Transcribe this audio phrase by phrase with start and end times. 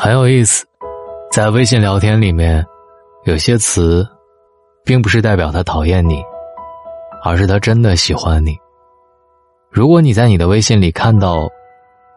[0.00, 0.64] 很有意思，
[1.32, 2.64] 在微信聊天里面，
[3.24, 4.06] 有些词，
[4.84, 6.22] 并不是代表他讨厌你，
[7.24, 8.56] 而是他真的喜欢你。
[9.72, 11.48] 如果你在你的微信里看到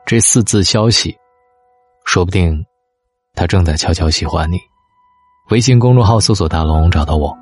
[0.06, 1.18] 这四字消息，
[2.06, 2.64] 说不定
[3.34, 4.60] 他正在悄悄喜欢你。
[5.50, 7.36] 微信公众号搜索“大龙”找到我。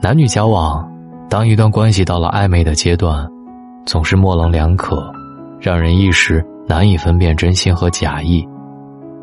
[0.00, 0.88] 男女交往，
[1.28, 3.28] 当一段关系到了暧昧的阶段，
[3.84, 5.12] 总是模棱两可，
[5.58, 8.46] 让人一时难以分辨真心和假意。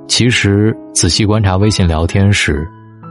[0.08, 2.68] 其实，仔细观察微信聊天时，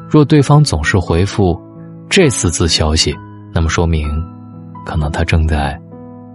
[0.08, 1.60] 若对方总是回复
[2.08, 3.14] 这四字消息，
[3.52, 4.08] 那么说明，
[4.84, 5.78] 可能他正在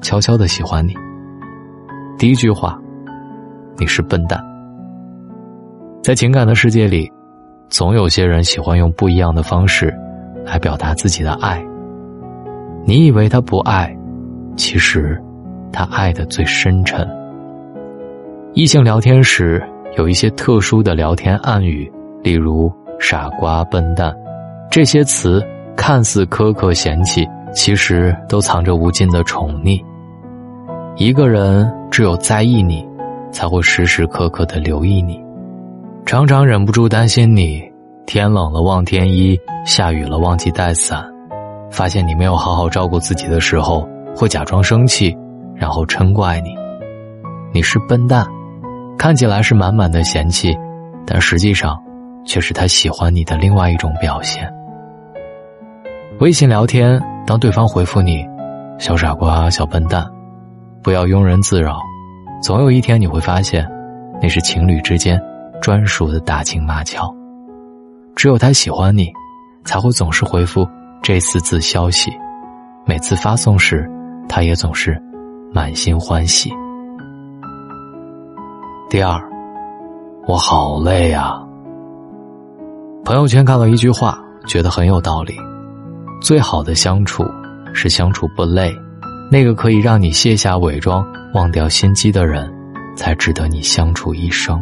[0.01, 0.95] 悄悄的喜欢你。
[2.17, 2.79] 第一句话，
[3.77, 4.39] 你是笨蛋。
[6.03, 7.11] 在情感的世界里，
[7.67, 9.93] 总有些人喜欢用不一样的方式
[10.45, 11.61] 来表达自己的爱。
[12.85, 13.93] 你以为他不爱，
[14.55, 15.21] 其实
[15.73, 17.05] 他爱的最深沉。
[18.53, 19.61] 异性聊天时。
[19.97, 21.91] 有一些特殊的聊天暗语，
[22.23, 24.15] 例如“傻瓜”“笨蛋”，
[24.71, 29.83] 这些词看似苛刻嫌弃，其实都藏着无尽的宠溺。
[30.95, 32.87] 一个人只有在意你，
[33.31, 35.21] 才会时时刻刻的留意你，
[36.05, 37.61] 常常忍不住担心你
[38.05, 41.03] 天冷了忘添衣，下雨了忘记带伞，
[41.69, 45.13] 发现你没有好好照顾自己的时候，会假装生气，
[45.53, 46.55] 然后嗔怪你，
[47.53, 48.25] 你是笨蛋。
[48.97, 50.55] 看起来是满满的嫌弃，
[51.05, 51.81] 但实际上，
[52.25, 54.51] 却是他喜欢你的另外一种表现。
[56.19, 58.23] 微信聊天，当对方回复你
[58.77, 60.07] “小傻瓜”“小笨蛋”，
[60.83, 61.79] 不要庸人自扰，
[62.43, 63.67] 总有一天你会发现，
[64.21, 65.19] 那是情侣之间
[65.61, 67.11] 专属的打情骂俏。
[68.15, 69.11] 只有他喜欢你，
[69.65, 70.67] 才会总是回复
[71.01, 72.11] 这四字消息，
[72.85, 73.89] 每次发送时，
[74.29, 75.01] 他也总是
[75.51, 76.51] 满心欢喜。
[78.91, 79.17] 第二，
[80.27, 81.41] 我好累啊。
[83.05, 85.33] 朋友圈看到一句话，觉得很有道理：
[86.21, 87.23] 最好的相处
[87.73, 88.69] 是相处不累，
[89.31, 92.53] 那个可以让你卸下伪装、忘掉心机的人，
[92.97, 94.61] 才值得你相处一生。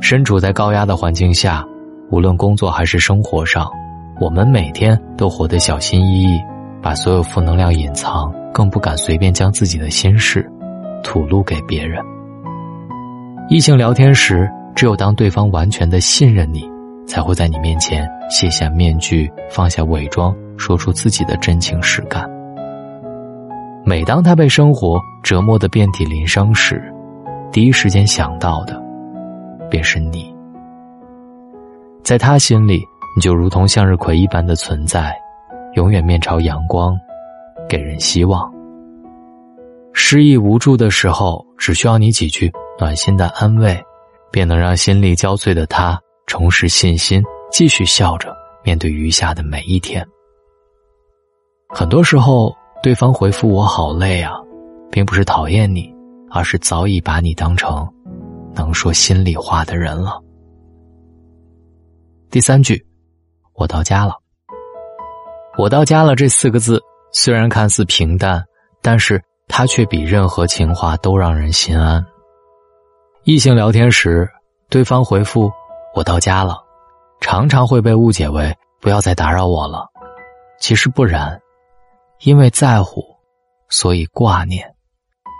[0.00, 1.64] 身处在高压的环境下，
[2.10, 3.70] 无论工作还是生活上，
[4.20, 6.40] 我们每天都活得小心翼翼，
[6.82, 10.44] 把所有负能量隐藏，更不敢随便将自己的心事
[11.04, 12.04] 吐露给别人。
[13.52, 16.66] 异性聊天时，只有当对方完全的信任你，
[17.06, 22.26] 才会在你面前卸下面具，放下伪装，说出自己的真情实感。
[23.84, 26.82] 每当他被生活折磨的遍体鳞伤时，
[27.52, 28.82] 第一时间想到的，
[29.68, 30.34] 便是你。
[32.02, 32.82] 在他心里，
[33.14, 35.14] 你就如同向日葵一般的存在，
[35.74, 36.98] 永远面朝阳光，
[37.68, 38.50] 给人希望。
[39.92, 42.50] 失意无助的时候，只需要你几句。
[42.82, 43.80] 暖心的安慰，
[44.32, 48.34] 便能让心力交瘁的他重拾信心，继续笑着
[48.64, 50.04] 面对余下的每一天。
[51.68, 54.32] 很多时候，对方回复我好累啊，
[54.90, 55.94] 并不是讨厌你，
[56.28, 57.88] 而是早已把你当成
[58.52, 60.20] 能说心里话的人了。
[62.32, 62.84] 第三句，
[63.54, 64.16] 我到家了。
[65.56, 66.82] 我到家了这四个字
[67.12, 68.44] 虽然看似平淡，
[68.82, 72.04] 但是它却比任何情话都让人心安。
[73.24, 74.28] 异性聊天时，
[74.68, 75.48] 对方回复
[75.94, 76.58] “我到家了”，
[77.22, 78.52] 常常会被误解为
[78.82, 79.86] “不要再打扰我了”。
[80.58, 81.40] 其实不然，
[82.22, 83.00] 因为在乎，
[83.68, 84.68] 所以挂念。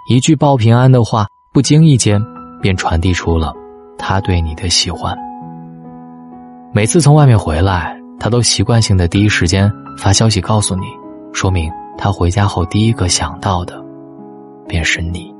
[0.08, 2.24] 一句报平安的话，不经意间
[2.60, 3.52] 便传递出了
[3.98, 5.18] 他对你的喜欢。
[6.72, 9.68] 每次从外面回来，他都习惯性的第一时间
[9.98, 10.86] 发消息告诉你，
[11.32, 11.68] 说明
[11.98, 13.84] 他回家后第一个想到的，
[14.68, 15.31] 便是你。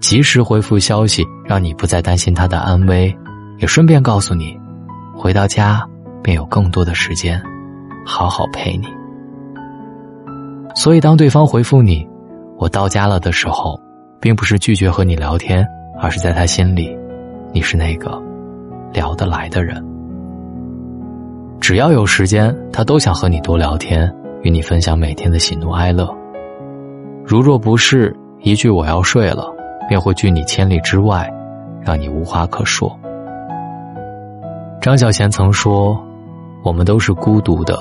[0.00, 3.14] 及时回复消息，让你不再担心他的安危，
[3.58, 4.58] 也顺便告诉你，
[5.14, 5.86] 回到家
[6.22, 7.40] 便有更多的时间，
[8.04, 8.86] 好好陪你。
[10.74, 12.08] 所以，当对方回复你
[12.56, 13.78] “我到家了”的时候，
[14.20, 15.66] 并不是拒绝和你聊天，
[16.00, 16.96] 而是在他心里，
[17.52, 18.20] 你是那个
[18.92, 19.84] 聊得来的人。
[21.60, 24.10] 只要有时间，他都想和你多聊天，
[24.42, 26.08] 与你分享每天的喜怒哀乐。
[27.22, 29.54] 如若不是一句“我要睡了”。
[29.90, 31.28] 便会拒你千里之外，
[31.80, 32.96] 让你无话可说。
[34.80, 36.00] 张小娴曾说
[36.62, 37.76] ：“我们都是孤独的，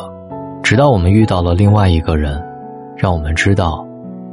[0.64, 2.44] 直到我们遇到了另外一个人，
[2.98, 3.86] 让我们知道，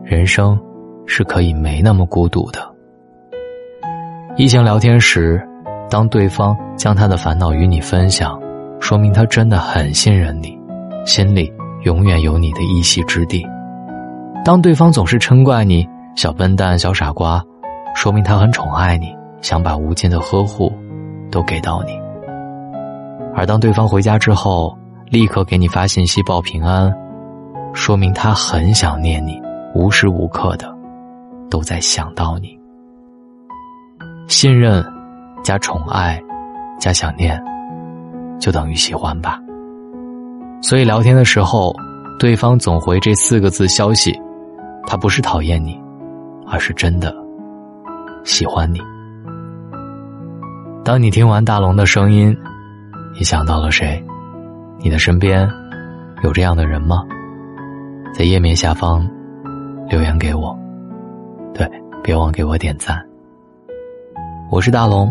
[0.02, 0.58] 人生
[1.05, 2.61] 是可以没那么孤独的。”
[4.38, 5.46] 异性聊天时，
[5.90, 8.40] 当对方将他的烦恼与你分享，
[8.81, 10.58] 说明他真的很信任你，
[11.05, 11.52] 心里
[11.82, 13.46] 永远有你的一席之地。
[14.46, 15.87] 当对方总是嗔怪你
[16.17, 17.44] “小笨蛋”“小傻瓜”，
[17.96, 20.70] 说明他很宠爱你，想把无尽的呵护
[21.31, 21.98] 都给到你。
[23.34, 24.76] 而当对方回家之后，
[25.06, 26.94] 立刻给你发信息报平安，
[27.72, 29.40] 说明他很想念你，
[29.75, 30.70] 无时无刻的
[31.48, 32.56] 都在想到你。
[34.28, 34.84] 信任
[35.42, 36.22] 加宠爱
[36.78, 37.42] 加想念，
[38.38, 39.40] 就等于喜欢吧。
[40.60, 41.75] 所以聊天的时候，
[42.19, 44.14] 对方总回这四个字消息，
[44.87, 45.81] 他不是讨厌你，
[46.46, 47.12] 而是真的
[48.26, 48.78] 喜欢你。
[50.84, 52.37] 当你听完大龙的声音。
[53.19, 54.05] 你想到了谁？
[54.78, 55.50] 你的身边
[56.23, 57.02] 有这样的人吗？
[58.12, 59.08] 在页面下方
[59.88, 60.55] 留言给我。
[61.55, 61.67] 对，
[62.02, 63.02] 别忘给我点赞。
[64.50, 65.11] 我是大龙，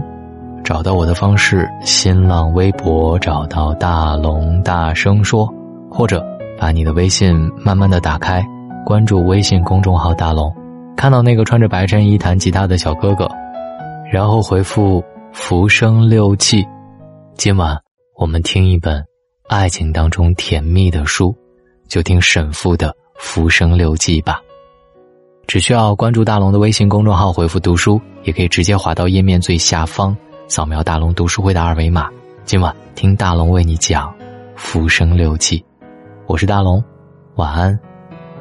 [0.63, 5.51] 找到我的方式：新浪微博找到大龙，大声说，
[5.89, 6.23] 或者
[6.59, 8.45] 把你的微信慢慢的打开，
[8.85, 10.56] 关注微信公众号大龙，
[10.97, 13.30] 看到那个穿着白衬衣弹吉他的小哥哥，
[14.12, 16.65] 然后回复“浮生六记”，
[17.36, 17.77] 今晚。
[18.18, 19.03] 我们听一本
[19.50, 21.36] 爱情当中甜蜜的书，
[21.89, 22.88] 就听沈复的
[23.18, 24.39] 《浮生六记》吧。
[25.47, 30.15] 只需要关注大龙的微信公众号，回复“读书”，也可以直接滑到页面最下方，
[30.48, 32.09] 扫描大龙读书会的二维码。
[32.45, 34.09] 今晚听大龙为你讲
[34.56, 35.59] 《浮生六记》，
[36.25, 36.81] 我是大龙，
[37.36, 37.77] 晚安，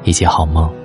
[0.05, 0.84] 一起好梦。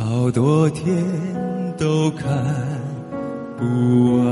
[0.00, 0.96] 好多天
[1.76, 2.26] 都看
[3.58, 4.24] 不完。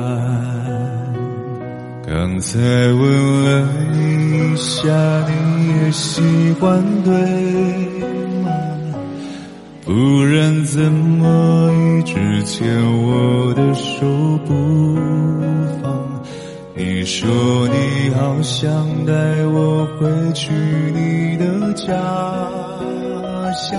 [2.06, 4.90] 刚才问了一下，
[5.28, 6.22] 你也喜
[6.58, 7.12] 欢对
[8.42, 8.50] 吗？
[9.84, 12.66] 不然怎么一直牵
[13.02, 14.06] 我的手
[14.46, 14.96] 不
[15.82, 15.92] 放？
[16.74, 17.28] 你说
[17.68, 19.12] 你好想带
[19.48, 20.50] 我回去
[20.94, 21.92] 你的家
[23.52, 23.78] 乡，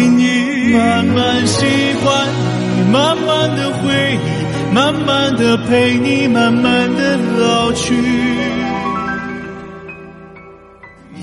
[0.73, 1.65] 慢慢喜
[2.03, 2.27] 欢
[2.75, 7.93] 你，慢慢的回忆，慢慢的陪你，慢慢的老去。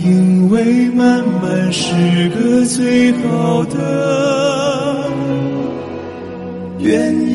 [0.01, 5.11] 因为慢慢是个最好的
[6.79, 7.28] 原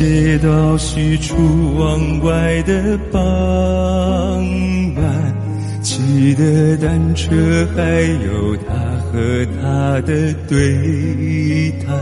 [0.00, 1.36] 总爱写到西出
[1.76, 3.20] 望外的傍
[4.96, 5.04] 晚。
[5.82, 7.28] 骑的单车，
[7.76, 7.82] 还
[8.24, 8.72] 有他
[9.04, 11.94] 和她的对谈。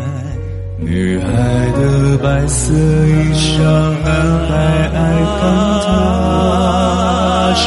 [0.78, 1.26] 女孩
[1.72, 3.58] 的白色衣裳，
[4.04, 4.08] 男
[4.46, 4.54] 孩
[4.94, 4.96] 爱
[5.40, 5.42] 看
[5.84, 5.88] 她
[7.56, 7.66] 穿。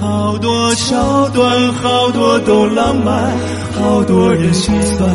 [0.00, 3.30] 好多桥段，好多都浪漫，
[3.72, 5.10] 好多人心酸，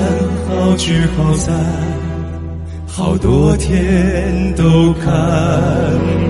[0.48, 1.56] 好聚好散，
[2.94, 5.06] 好多天都看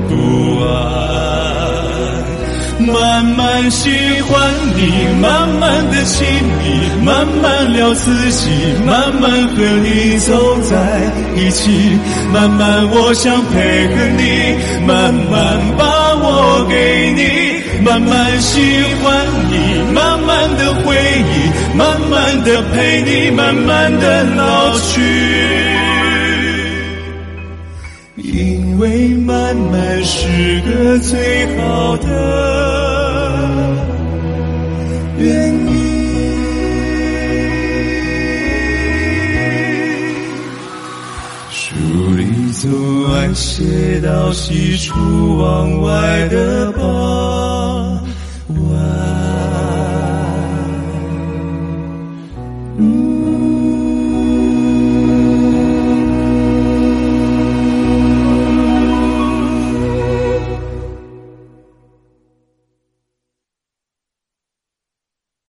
[0.08, 0.70] 不完。
[2.94, 3.90] 慢慢喜
[4.22, 8.50] 欢你，慢慢的亲密，慢慢聊自己，
[8.86, 11.02] 慢慢和你走在
[11.36, 11.72] 一起，
[12.32, 18.62] 慢慢我想配合你，慢慢把我给你，慢慢喜
[19.02, 25.71] 欢你，慢慢的回忆，慢慢的陪你，慢慢的老去。
[28.24, 32.08] 因为慢慢是个最好的
[35.18, 35.82] 原因。
[41.50, 41.76] 书
[42.16, 46.81] 里总爱写到喜出望外的吧